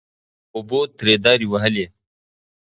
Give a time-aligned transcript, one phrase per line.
[0.55, 1.85] اوبو ترې دارې وهلې..